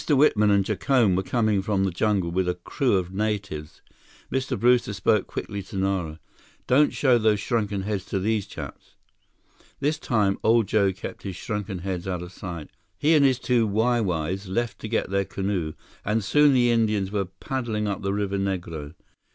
Whitman 0.09 0.49
and 0.49 0.65
Jacome 0.65 1.15
were 1.15 1.21
coming 1.21 1.61
from 1.61 1.83
the 1.83 1.91
jungle 1.91 2.31
with 2.31 2.49
a 2.49 2.55
crew 2.55 2.93
of 2.97 3.13
natives. 3.13 3.83
Mr. 4.31 4.59
Brewster 4.59 4.93
spoke 4.93 5.27
quickly 5.27 5.61
to 5.61 5.77
Nara. 5.77 6.19
"Don't 6.65 6.89
show 6.91 7.19
those 7.19 7.39
shrunken 7.39 7.83
heads 7.83 8.03
to 8.05 8.17
these 8.19 8.47
chaps!" 8.47 8.95
This 9.79 9.99
time 9.99 10.39
old 10.43 10.65
Joe 10.67 10.91
kept 10.91 11.21
his 11.21 11.35
shrunken 11.35 11.77
heads 11.85 12.07
out 12.07 12.23
of 12.23 12.31
sight. 12.31 12.71
He 12.97 13.13
and 13.13 13.23
his 13.23 13.37
two 13.37 13.67
Wai 13.67 14.01
Wais 14.01 14.47
left 14.47 14.79
to 14.79 14.87
get 14.87 15.11
their 15.11 15.23
canoe, 15.23 15.73
and 16.03 16.23
soon 16.23 16.53
the 16.55 16.71
Indians 16.71 17.11
were 17.11 17.25
paddling 17.25 17.87
up 17.87 18.01
the 18.01 18.11
Rio 18.11 18.27
Negro. 18.29 18.95